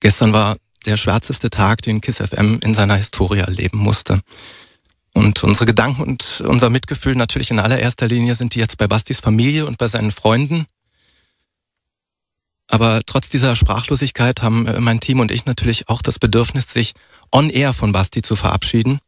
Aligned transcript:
Gestern 0.00 0.32
war 0.32 0.56
der 0.86 0.96
schwärzeste 0.96 1.50
Tag, 1.50 1.82
den 1.82 2.00
KISS 2.00 2.18
FM 2.18 2.60
in 2.62 2.74
seiner 2.74 2.96
Historie 2.96 3.40
erleben 3.40 3.78
musste. 3.78 4.20
Und 5.12 5.42
unsere 5.42 5.66
Gedanken 5.66 6.02
und 6.02 6.42
unser 6.46 6.70
Mitgefühl 6.70 7.16
natürlich 7.16 7.50
in 7.50 7.58
allererster 7.58 8.06
Linie 8.06 8.34
sind 8.34 8.54
die 8.54 8.60
jetzt 8.60 8.78
bei 8.78 8.86
Bastis 8.86 9.20
Familie 9.20 9.66
und 9.66 9.78
bei 9.78 9.88
seinen 9.88 10.12
Freunden. 10.12 10.66
Aber 12.68 13.00
trotz 13.04 13.30
dieser 13.30 13.56
Sprachlosigkeit 13.56 14.42
haben 14.42 14.66
äh, 14.66 14.78
mein 14.78 15.00
Team 15.00 15.20
und 15.20 15.32
ich 15.32 15.46
natürlich 15.46 15.88
auch 15.88 16.02
das 16.02 16.18
Bedürfnis, 16.18 16.70
sich 16.70 16.94
on 17.32 17.50
air 17.50 17.72
von 17.72 17.92
Basti 17.92 18.22
zu 18.22 18.36
verabschieden. 18.36 19.00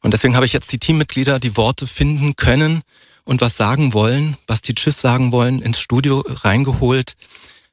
Und 0.00 0.12
deswegen 0.12 0.36
habe 0.36 0.46
ich 0.46 0.52
jetzt 0.52 0.72
die 0.72 0.78
Teammitglieder 0.78 1.38
die 1.38 1.56
Worte 1.56 1.86
finden 1.86 2.34
können 2.36 2.82
und 3.24 3.40
was 3.40 3.56
sagen 3.56 3.92
wollen, 3.92 4.36
Basti 4.46 4.74
Tschüss 4.74 5.00
sagen 5.00 5.32
wollen, 5.32 5.62
ins 5.62 5.80
Studio 5.80 6.24
reingeholt. 6.26 7.14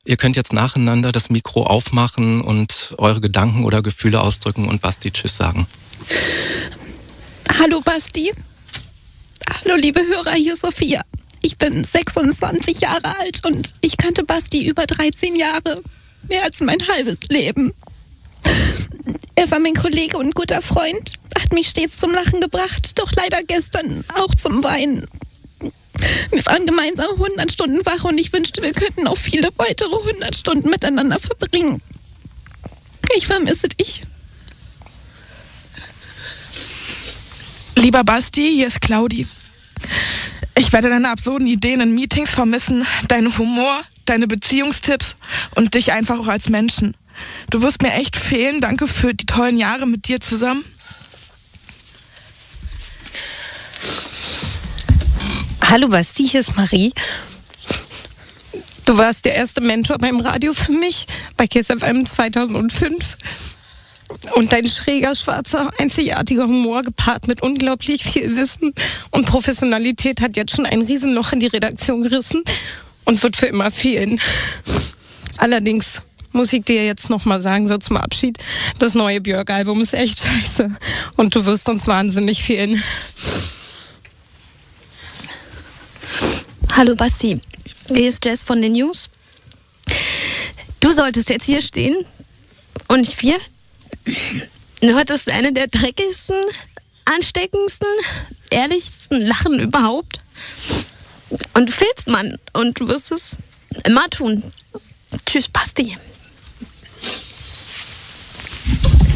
Ihr 0.03 0.17
könnt 0.17 0.35
jetzt 0.35 0.51
nacheinander 0.51 1.11
das 1.11 1.29
Mikro 1.29 1.63
aufmachen 1.63 2.41
und 2.41 2.95
eure 2.97 3.21
Gedanken 3.21 3.65
oder 3.65 3.83
Gefühle 3.83 4.21
ausdrücken 4.21 4.67
und 4.67 4.81
Basti 4.81 5.11
Tschüss 5.11 5.37
sagen. 5.37 5.67
Hallo 7.59 7.81
Basti. 7.81 8.33
Hallo 9.47 9.75
liebe 9.75 10.01
Hörer, 10.01 10.33
hier 10.33 10.55
Sophia. 10.55 11.01
Ich 11.43 11.57
bin 11.57 11.83
26 11.83 12.81
Jahre 12.81 13.15
alt 13.17 13.45
und 13.45 13.75
ich 13.81 13.97
kannte 13.97 14.23
Basti 14.23 14.67
über 14.67 14.87
13 14.87 15.35
Jahre. 15.35 15.81
Mehr 16.27 16.43
als 16.43 16.61
mein 16.61 16.79
halbes 16.87 17.19
Leben. 17.29 17.73
Er 19.35 19.49
war 19.51 19.59
mein 19.59 19.75
Kollege 19.75 20.17
und 20.17 20.33
guter 20.33 20.61
Freund, 20.61 21.13
hat 21.39 21.53
mich 21.53 21.69
stets 21.69 21.97
zum 21.97 22.11
Lachen 22.11 22.41
gebracht, 22.41 22.97
doch 22.99 23.11
leider 23.15 23.41
gestern 23.43 24.03
auch 24.15 24.33
zum 24.35 24.63
Weinen. 24.63 25.07
Wir 26.31 26.45
waren 26.45 26.65
gemeinsam 26.65 27.11
100 27.11 27.51
Stunden 27.51 27.85
wach 27.85 28.03
und 28.03 28.17
ich 28.17 28.33
wünschte, 28.33 28.61
wir 28.61 28.73
könnten 28.73 29.07
auch 29.07 29.17
viele 29.17 29.49
weitere 29.57 29.95
100 29.95 30.35
Stunden 30.35 30.69
miteinander 30.69 31.19
verbringen. 31.19 31.81
Ich 33.15 33.27
vermisse 33.27 33.69
dich. 33.69 34.03
Lieber 37.75 38.03
Basti, 38.03 38.51
hier 38.55 38.67
ist 38.67 38.81
Claudi. 38.81 39.27
Ich 40.55 40.71
werde 40.73 40.89
deine 40.89 41.09
absurden 41.09 41.47
Ideen 41.47 41.81
in 41.81 41.95
Meetings 41.95 42.31
vermissen, 42.31 42.85
deinen 43.07 43.37
Humor, 43.37 43.81
deine 44.05 44.27
Beziehungstipps 44.27 45.15
und 45.55 45.73
dich 45.73 45.91
einfach 45.91 46.19
auch 46.19 46.27
als 46.27 46.49
Menschen. 46.49 46.95
Du 47.49 47.61
wirst 47.61 47.81
mir 47.81 47.93
echt 47.93 48.15
fehlen. 48.15 48.61
Danke 48.61 48.87
für 48.87 49.13
die 49.13 49.25
tollen 49.25 49.57
Jahre 49.57 49.87
mit 49.87 50.07
dir 50.07 50.21
zusammen. 50.21 50.63
Hallo 55.71 55.87
Basti, 55.87 56.27
hier 56.27 56.41
ist 56.41 56.57
Marie. 56.57 56.91
Du 58.83 58.97
warst 58.97 59.23
der 59.23 59.35
erste 59.35 59.61
Mentor 59.61 59.99
beim 59.99 60.19
Radio 60.19 60.51
für 60.51 60.73
mich 60.73 61.07
bei 61.37 61.47
Kiss 61.47 61.67
FM 61.67 62.05
2005. 62.05 63.17
Und 64.35 64.51
dein 64.51 64.67
schräger, 64.67 65.15
schwarzer, 65.15 65.71
einzigartiger 65.77 66.43
Humor 66.43 66.83
gepaart 66.83 67.29
mit 67.29 67.41
unglaublich 67.41 68.03
viel 68.03 68.35
Wissen 68.35 68.73
und 69.11 69.27
Professionalität 69.27 70.19
hat 70.19 70.35
jetzt 70.35 70.53
schon 70.57 70.65
ein 70.65 70.81
Riesenloch 70.81 71.31
in 71.31 71.39
die 71.39 71.47
Redaktion 71.47 72.01
gerissen 72.01 72.43
und 73.05 73.23
wird 73.23 73.37
für 73.37 73.47
immer 73.47 73.71
fehlen. 73.71 74.19
Allerdings 75.37 76.01
muss 76.33 76.51
ich 76.51 76.65
dir 76.65 76.83
jetzt 76.83 77.09
nochmal 77.09 77.39
sagen, 77.39 77.69
so 77.69 77.77
zum 77.77 77.95
Abschied, 77.95 78.37
das 78.79 78.93
neue 78.93 79.21
Björk-Album 79.21 79.79
ist 79.79 79.93
echt 79.93 80.19
scheiße 80.19 80.69
und 81.15 81.33
du 81.33 81.45
wirst 81.45 81.69
uns 81.69 81.87
wahnsinnig 81.87 82.43
fehlen. 82.43 82.83
Hallo 86.73 86.95
Basti, 86.95 87.41
hier 87.89 88.07
ist 88.07 88.23
Jess 88.23 88.43
von 88.43 88.61
den 88.61 88.71
News. 88.71 89.09
Du 90.79 90.93
solltest 90.93 91.29
jetzt 91.29 91.45
hier 91.45 91.61
stehen 91.61 92.05
und 92.87 93.01
nicht 93.01 93.21
wir. 93.21 93.37
Du 94.79 94.95
hattest 94.95 95.29
eine 95.29 95.51
der 95.51 95.67
dreckigsten, 95.67 96.37
ansteckendsten, 97.03 97.89
ehrlichsten 98.51 99.19
Lachen 99.19 99.59
überhaupt. 99.59 100.19
Und 101.53 101.67
du 101.67 101.73
fehlst, 101.73 102.07
Mann. 102.07 102.37
Und 102.53 102.79
du 102.79 102.87
wirst 102.87 103.11
es 103.11 103.37
immer 103.85 104.09
tun. 104.09 104.41
Tschüss, 105.25 105.49
Basti. 105.49 105.97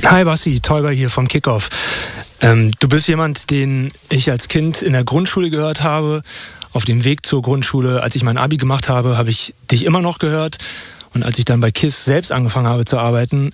Hi 0.06 0.26
Basti, 0.26 0.60
Tolga 0.60 0.90
hier 0.90 1.10
vom 1.10 1.30
Kickoff. 1.30 1.70
Ähm, 2.42 2.72
du 2.80 2.90
bist 2.90 3.08
jemand, 3.08 3.50
den 3.50 3.94
ich 4.10 4.30
als 4.30 4.50
Kind 4.50 4.82
in 4.82 4.92
der 4.92 5.06
Grundschule 5.06 5.50
gehört 5.50 5.84
habe 5.84 6.22
auf 6.76 6.84
dem 6.86 7.06
Weg 7.06 7.26
zur 7.26 7.42
Grundschule, 7.42 8.04
als 8.04 8.16
ich 8.16 8.24
mein 8.24 8.38
Abi 8.38 8.58
gemacht 8.58 8.90
habe, 8.90 9.18
habe 9.18 9.30
ich 9.30 9.54
dich 9.72 9.86
immer 9.86 10.02
noch 10.02 10.20
gehört. 10.20 10.58
Und 11.14 11.24
als 11.24 11.40
ich 11.40 11.46
dann 11.46 11.62
bei 11.62 11.72
KISS 11.72 12.04
selbst 12.04 12.34
angefangen 12.34 12.68
habe 12.68 12.84
zu 12.84 12.98
arbeiten, 12.98 13.52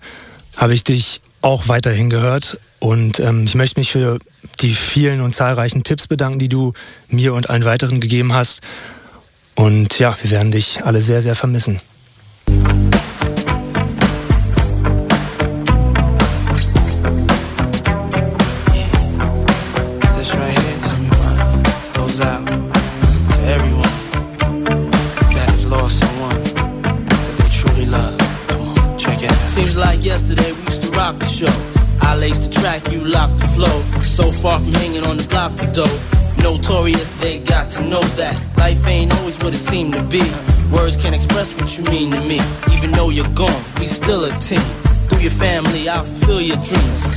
habe 0.58 0.74
ich 0.74 0.84
dich 0.84 1.22
auch 1.42 1.68
weiterhin 1.68 2.10
gehört. 2.10 2.58
Und 2.80 3.20
ähm, 3.20 3.44
ich 3.44 3.54
möchte 3.54 3.80
mich 3.80 3.92
für 3.92 4.18
die 4.60 4.74
vielen 4.74 5.22
und 5.22 5.36
zahlreichen 5.36 5.84
Tipps 5.84 6.08
bedanken, 6.08 6.40
die 6.40 6.50
du 6.50 6.74
mir 7.10 7.36
und 7.36 7.50
allen 7.50 7.64
weiteren 7.64 8.02
gegeben 8.02 8.34
hast. 8.34 8.62
Und 9.54 10.00
ja, 10.00 10.18
wir 10.24 10.32
werden 10.32 10.52
dich 10.52 10.84
alle 10.84 11.00
sehr, 11.00 11.22
sehr 11.22 11.36
vermissen. 11.36 11.80
Track, 32.62 32.94
you 32.94 33.00
lock 33.00 33.36
the 33.38 33.48
flow. 33.56 33.82
So 34.04 34.32
far 34.32 34.60
from 34.60 34.74
hanging 34.74 35.04
on 35.06 35.18
the 35.18 35.28
block 35.28 35.58
for 35.58 35.66
dough. 35.72 35.98
Notorious, 36.44 37.10
they 37.20 37.40
got 37.40 37.70
to 37.72 37.84
know 37.84 38.02
that 38.22 38.36
life 38.58 38.86
ain't 38.88 39.14
always 39.20 39.44
what 39.44 39.54
it 39.54 39.58
seemed 39.58 39.94
to 39.96 40.04
be. 40.04 40.22
Words 40.72 40.96
can't 40.96 41.16
express 41.16 41.60
what 41.60 41.78
you 41.78 41.84
mean 41.92 42.12
to 42.12 42.22
me. 42.22 42.40
Even 42.76 42.92
though 42.92 43.10
you're 43.10 43.34
gone, 43.34 43.62
we 43.80 43.86
still 43.86 44.24
a 44.26 44.32
team. 44.40 44.66
Through 45.10 45.24
your 45.28 45.32
family, 45.32 45.90
I'll 45.90 46.04
fulfill 46.04 46.42
your 46.42 46.58
dreams. 46.58 47.11